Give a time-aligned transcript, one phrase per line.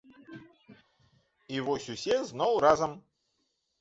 [1.57, 2.91] І вось усе зноў разам.